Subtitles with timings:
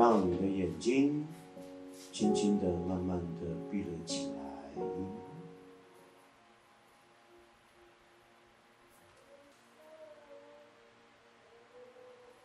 [0.00, 1.28] 让你的眼睛
[2.10, 4.40] 轻轻的、慢慢的闭了起来。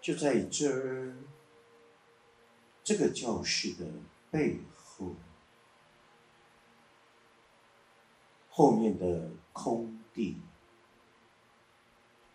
[0.02, 1.16] 就在这儿，
[2.84, 3.86] 这个教室的
[4.30, 5.16] 背后，
[8.50, 10.42] 后面的空地，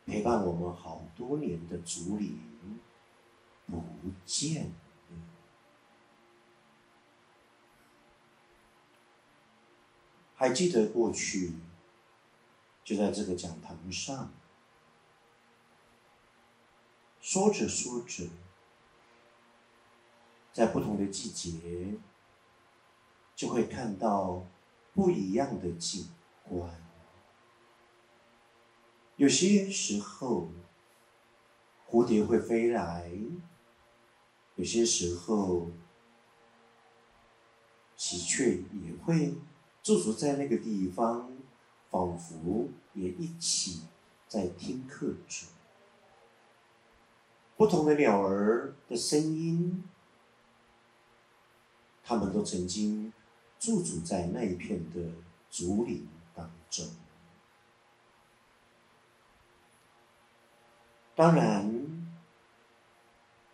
[0.06, 2.40] 陪伴我们好多年的竹林
[3.66, 3.82] 不
[4.24, 4.72] 见
[10.40, 11.52] 还记得过去，
[12.82, 14.32] 就在这个讲堂上。
[17.20, 18.26] 说着说着，
[20.50, 21.98] 在不同的季节，
[23.36, 24.46] 就会看到
[24.94, 26.08] 不一样的景
[26.48, 26.74] 观。
[29.16, 30.48] 有些时候，
[31.86, 33.10] 蝴蝶会飞来；
[34.54, 35.70] 有些时候，
[37.94, 39.34] 喜鹊也会
[39.82, 41.32] 驻足在那个地方，
[41.90, 43.82] 仿佛也一起
[44.28, 45.46] 在听课着。
[47.56, 49.84] 不同的鸟儿的声音，
[52.02, 53.12] 他们都曾经
[53.58, 55.12] 驻足在那一片的
[55.50, 56.86] 竹林当中。
[61.14, 62.10] 当然，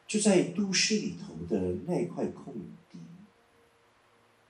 [0.06, 2.54] 就在都市里头的那一块空，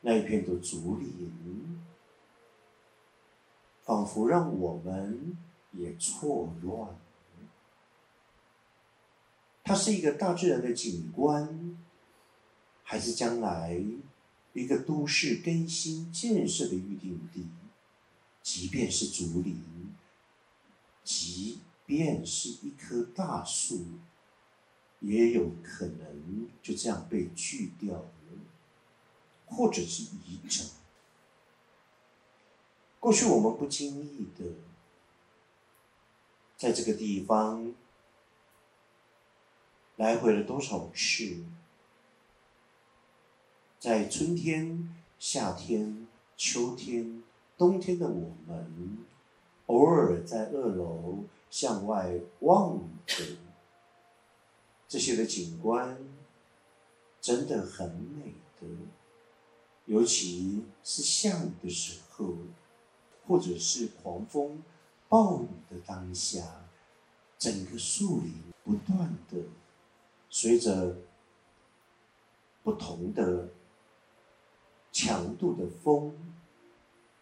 [0.07, 1.81] 那一片的竹林，
[3.83, 5.37] 仿佛让我们
[5.73, 6.97] 也错乱。
[9.65, 11.77] 它是一个大自然的景观，
[12.85, 13.83] 还是将来
[14.53, 17.45] 一个都市更新建设的预定地？
[18.45, 19.61] 即便是竹林，
[21.03, 23.85] 即便是一棵大树，
[25.01, 28.05] 也有可能就这样被锯掉，
[29.47, 30.67] 或者是移整。
[33.01, 34.45] 过去我们不经意的，
[36.57, 37.75] 在这个地方。
[39.97, 41.43] 来回了多少次？
[43.81, 46.07] 在春天、夏天、
[46.37, 47.23] 秋天、
[47.57, 48.99] 冬天的我们，
[49.65, 53.25] 偶尔在二楼向外望着
[54.87, 55.97] 这些的景观，
[57.23, 58.67] 真的很美的。
[59.87, 62.35] 尤其是下雨的时候，
[63.27, 64.63] 或者是狂风
[65.09, 66.65] 暴雨的当下，
[67.39, 69.39] 整个树林不断的。
[70.29, 70.97] 随着
[72.63, 73.49] 不同的
[74.93, 76.13] 强度的风，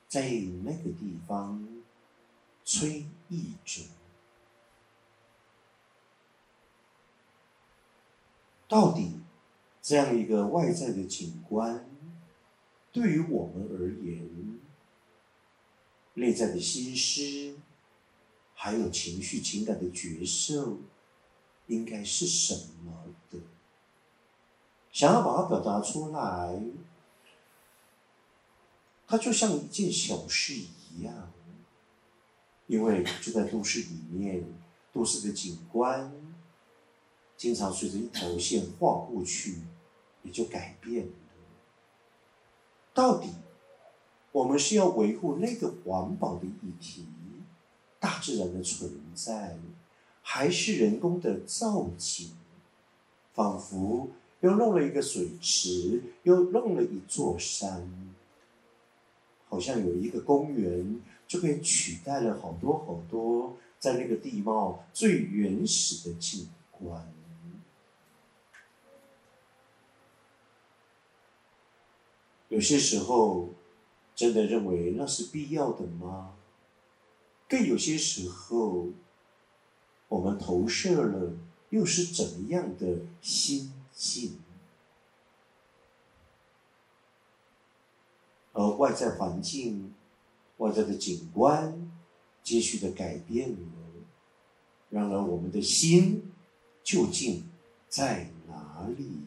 [0.08, 0.30] 在
[0.64, 1.82] 那个地方
[2.64, 3.82] 吹一着，
[8.66, 9.20] 到底
[9.82, 11.86] 这样一个外在的景观，
[12.94, 14.60] 对于我们而言，
[16.14, 17.58] 内在的心思，
[18.54, 20.78] 还有情绪情感的角色。
[21.66, 22.54] 应该是什
[22.84, 23.38] 么的？
[24.92, 26.62] 想要把它表达出来，
[29.06, 31.32] 它就像一件小事一样。
[32.66, 34.44] 因为就在都市里面，
[34.92, 36.12] 都市的景观
[37.34, 39.62] 经常随着一条线划过去，
[40.22, 41.12] 也就改变了。
[42.94, 43.28] 到底
[44.32, 47.06] 我们是要维护那个环保的议题，
[48.00, 49.58] 大自然的存在？
[50.22, 52.30] 还是人工的造景，
[53.34, 54.08] 仿佛
[54.40, 57.86] 又弄了一个水池，又弄了一座山，
[59.48, 67.06] 好像有一个公园就可以取代了好多好多在那个地貌最原始的景观。
[72.54, 73.48] 有些时候，
[74.14, 76.36] 真的认为那是必要的吗？
[77.48, 78.90] 更有些时候。
[80.06, 81.32] 我们投射了，
[81.70, 84.38] 又是怎么样的心境？
[88.52, 89.92] 而外在环境、
[90.58, 91.90] 外在的景观，
[92.44, 93.56] 继续的改变了。
[94.90, 96.30] 然而，我们的心
[96.84, 97.48] 究竟
[97.88, 99.23] 在哪里？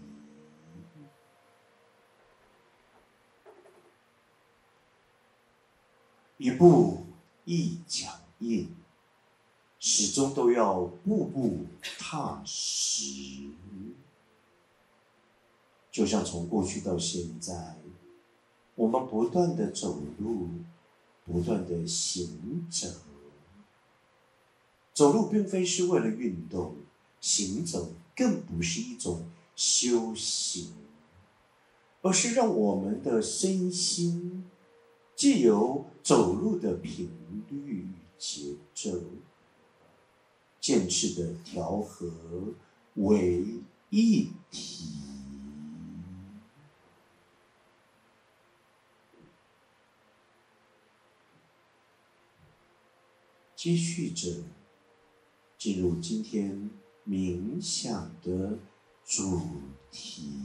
[6.38, 7.06] 一步
[7.46, 8.70] 一脚印。
[9.80, 13.52] 始终都要步步踏实，
[15.92, 17.78] 就像从过去到现在，
[18.74, 20.50] 我们不断的走路，
[21.26, 22.88] 不断的行走。
[24.96, 26.78] 走路并非是为了运动，
[27.22, 30.74] 行走更不是一种修行。
[32.02, 34.50] 而是让我们的身心，
[35.18, 37.10] 既有走路的频
[37.50, 37.88] 率
[38.20, 39.02] 节奏，
[40.62, 42.08] 渐次的调和
[42.94, 43.44] 为
[43.90, 44.94] 一体。
[53.56, 54.44] 接续着
[55.58, 56.70] 进入今天
[57.08, 58.60] 冥想的
[59.04, 59.42] 主
[59.90, 60.37] 题：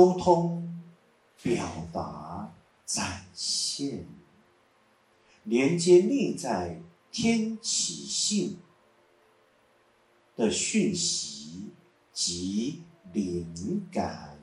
[0.00, 0.82] 沟通、
[1.42, 1.62] 表
[1.92, 2.50] 达、
[2.86, 4.06] 展现，
[5.44, 6.80] 连接内在
[7.12, 8.58] 天启性
[10.36, 11.72] 的讯息
[12.14, 12.82] 及
[13.12, 14.40] 灵感。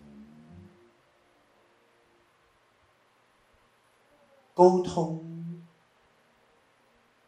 [4.53, 5.63] 沟通、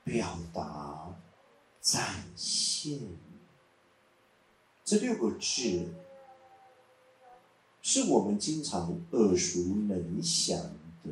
[0.04, 1.16] 表达、
[1.82, 3.00] 展现，
[4.86, 5.96] 这六个字
[7.92, 10.56] 是我们经常耳熟能详
[11.04, 11.10] 的。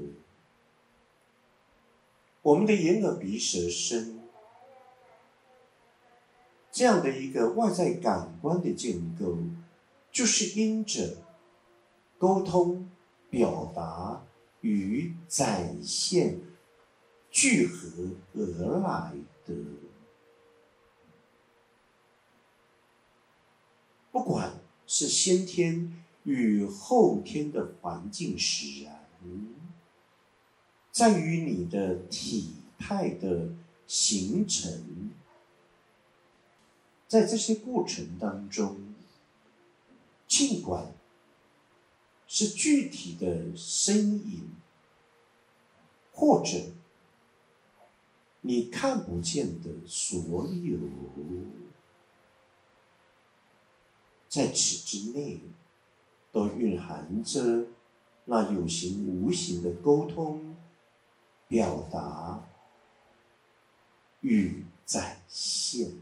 [2.43, 4.19] 我们的眼、耳、鼻、舌、身
[6.71, 9.39] 这样的一个外在感官的建构，
[10.11, 11.17] 就是因着
[12.19, 12.87] 沟通、
[13.31, 14.23] 表达。
[14.61, 16.39] 与展现
[17.29, 19.13] 聚合而来
[19.45, 19.53] 的，
[24.11, 29.07] 不管是先天与后天的环境使然，
[30.91, 33.49] 在于你的体态的
[33.87, 35.09] 形成，
[37.07, 38.93] 在这些过程当中，
[40.27, 40.93] 尽管。
[42.29, 44.51] 是具体的身影，
[46.11, 46.73] 或者
[48.41, 50.77] 你看不见的所有，
[54.27, 55.39] 在此之内，
[56.37, 57.65] 都蕴含着
[58.25, 60.55] 那有形无形的沟通、
[61.47, 62.47] 表达
[64.21, 65.93] 与展现，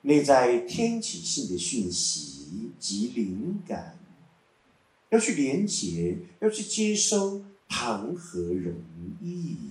[0.00, 3.96] 内在天启性的讯息及灵感。
[5.10, 8.74] 要去连接，要去接收，谈何容
[9.20, 9.70] 易？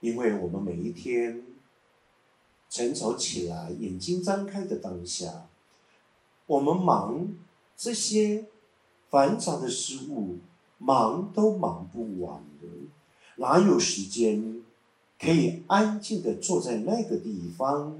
[0.00, 1.42] 因为我们每一天
[2.68, 5.48] 晨早起来，眼睛张开的当下，
[6.46, 7.28] 我们忙
[7.76, 8.46] 这些
[9.10, 10.38] 繁杂的事物，
[10.78, 12.68] 忙都忙不完的，
[13.36, 14.62] 哪有时间
[15.20, 17.98] 可以安静的坐在那个地方，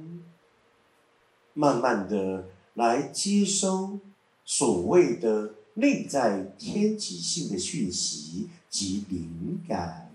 [1.55, 3.99] 慢慢的来接收？
[4.49, 10.06] 所谓的内在天极性的讯息及灵感，